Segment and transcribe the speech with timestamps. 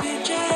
[0.00, 0.53] we just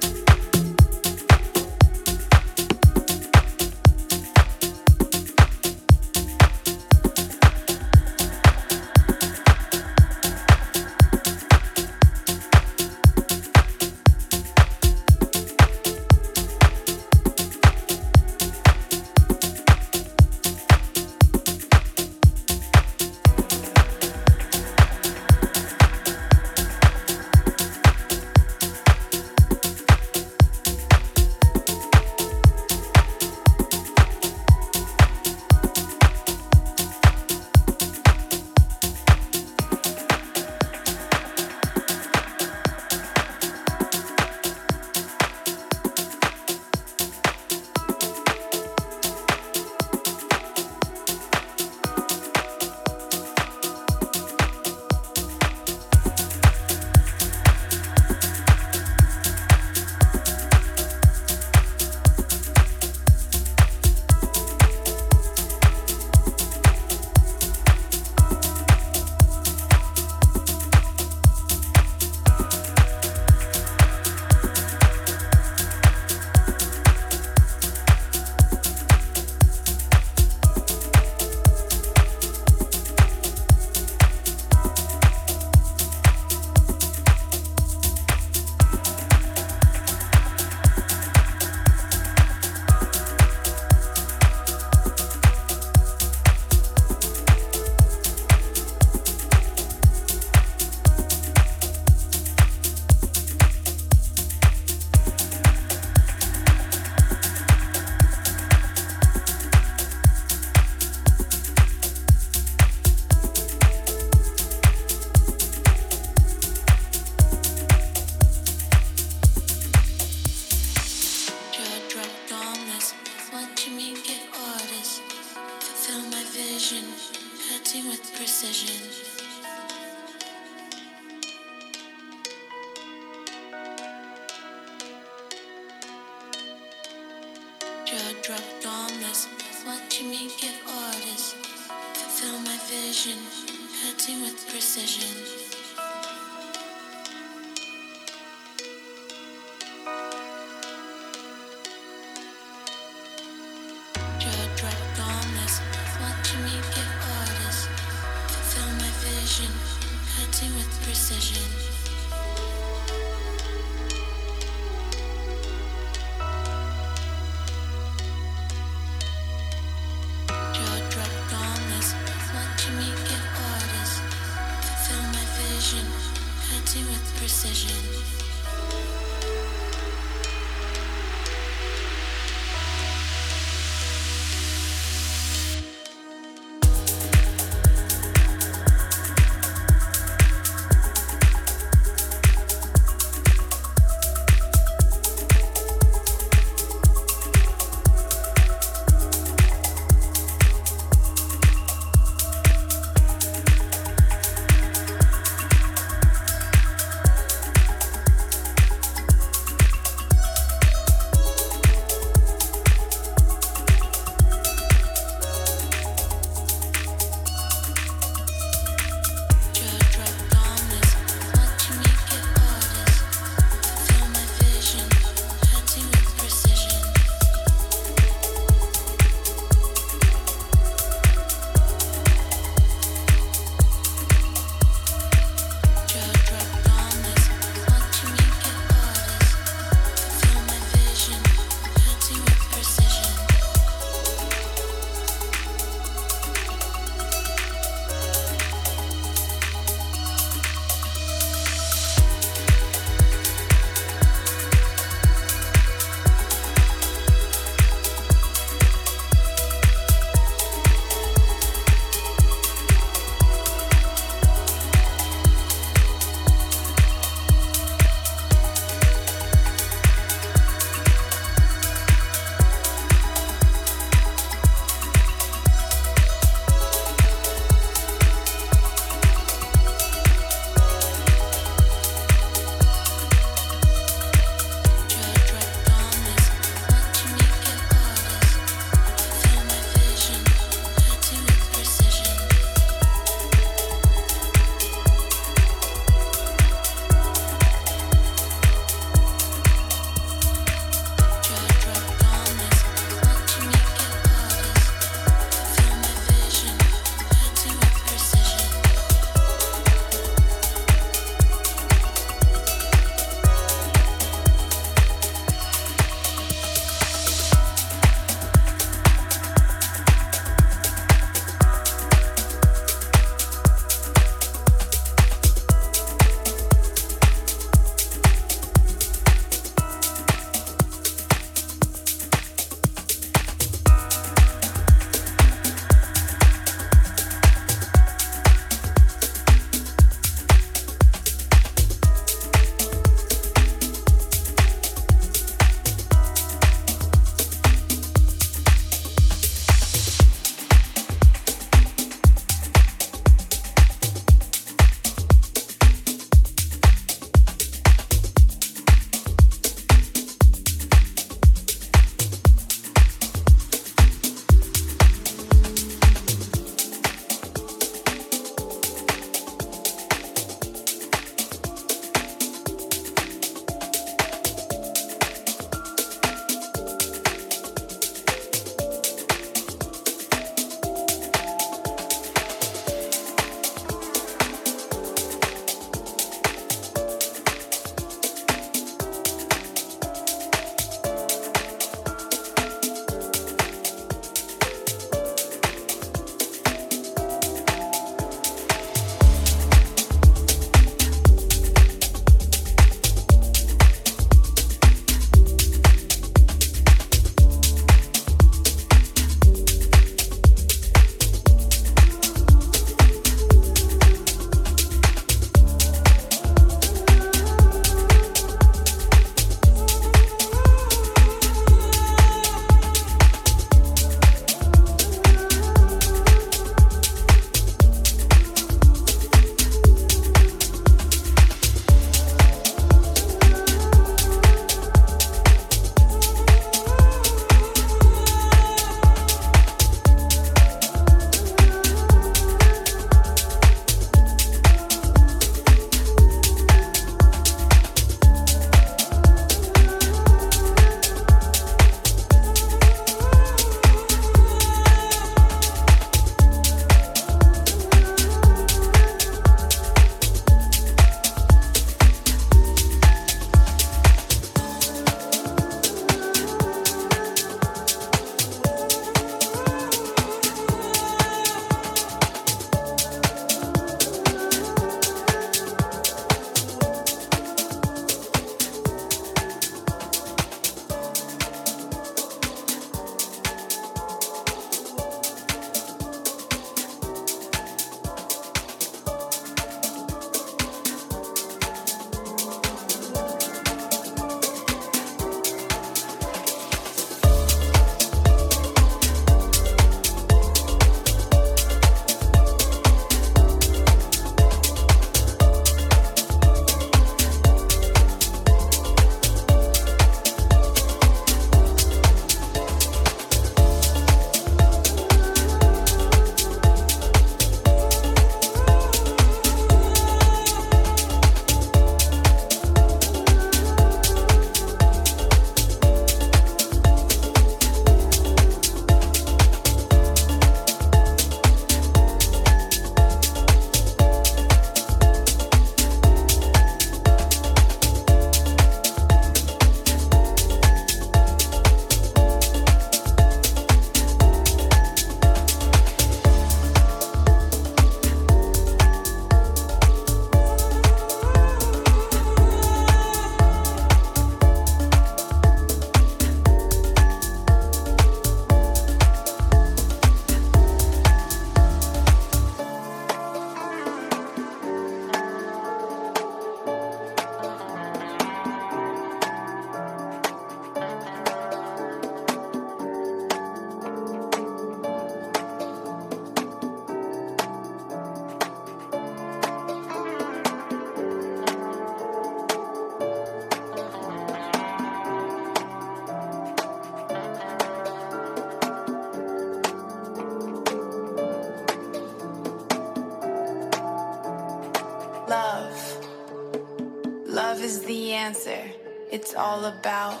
[599.12, 600.00] It's all about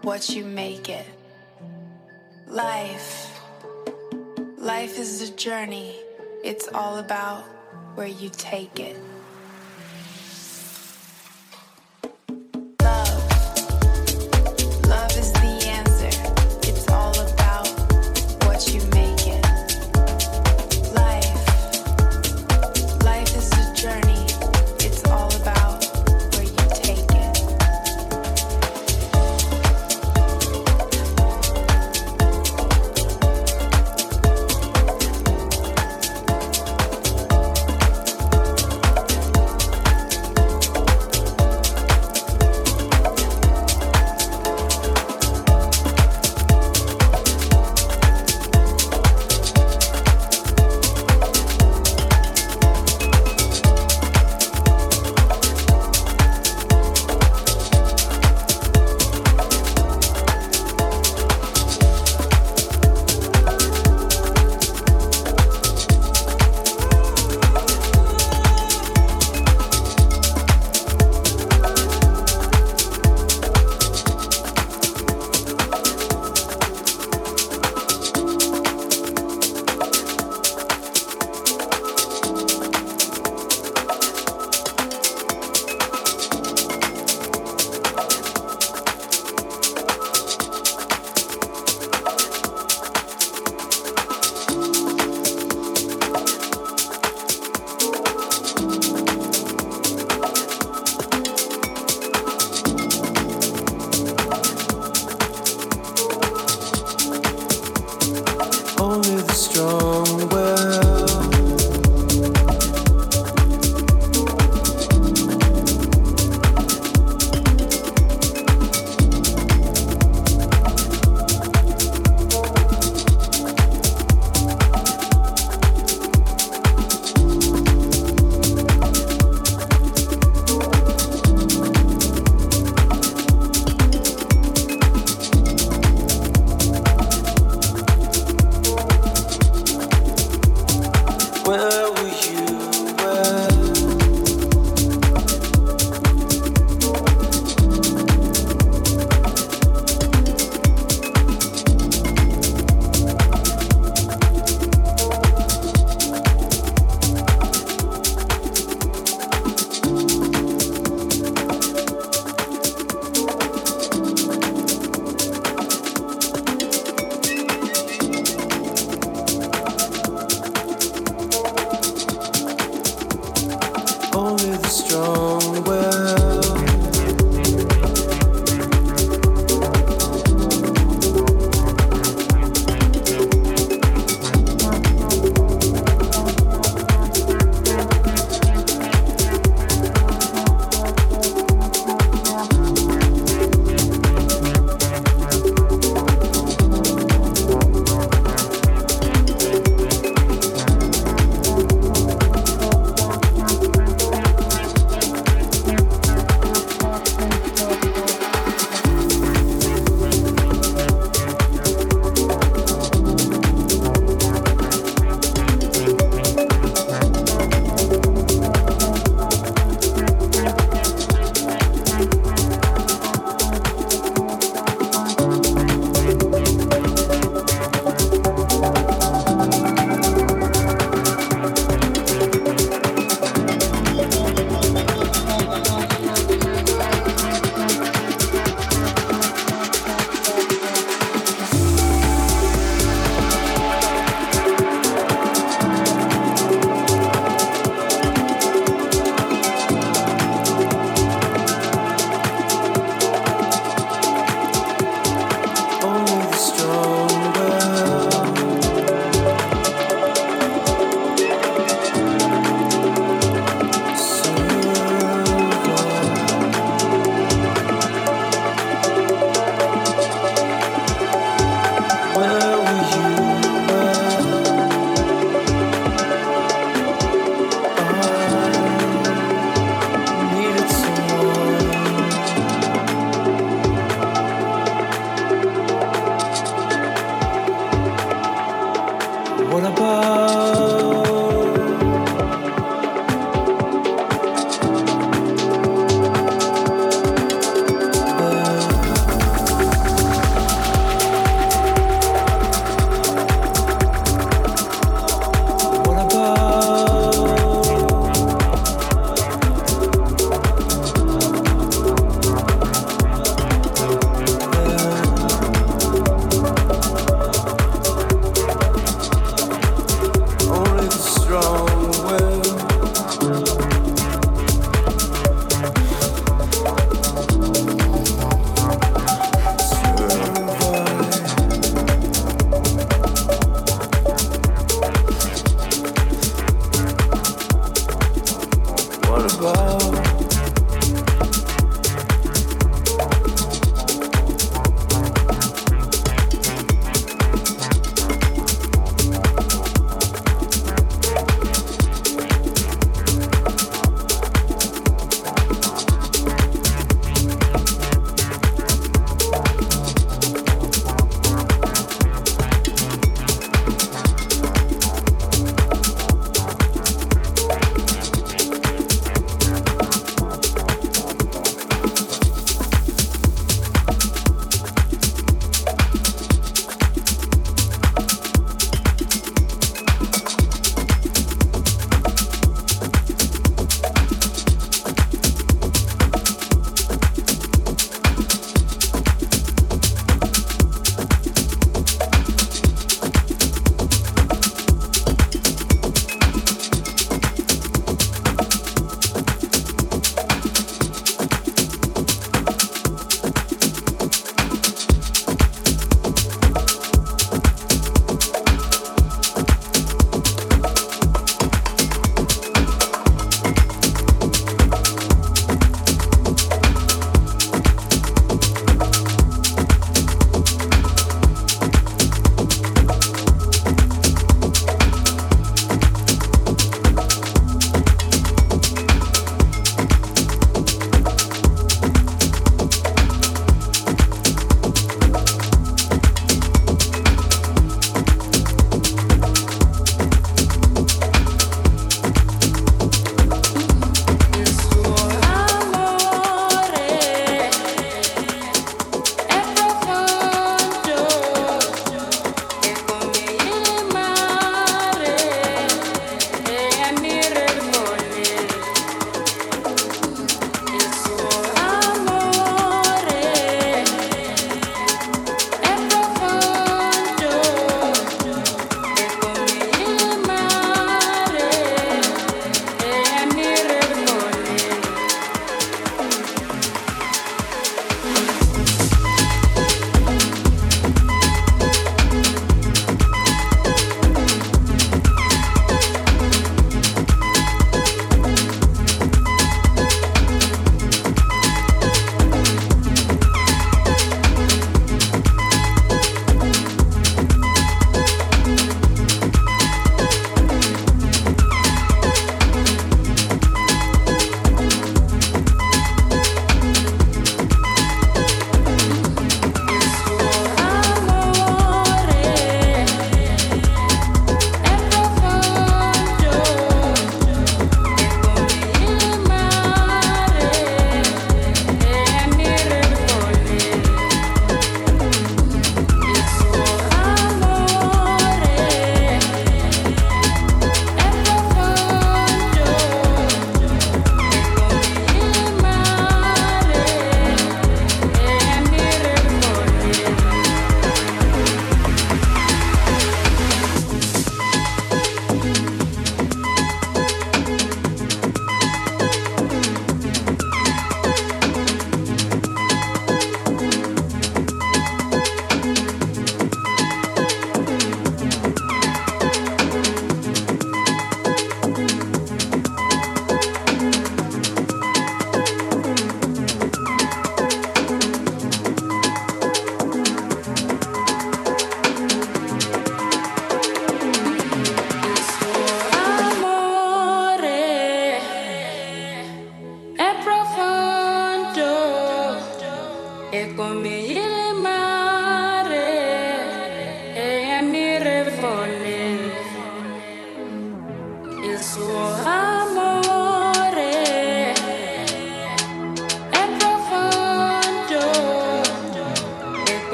[0.00, 1.04] what you make it.
[2.46, 3.38] Life.
[4.56, 5.94] Life is a journey.
[6.42, 7.42] It's all about
[7.94, 8.96] where you take it.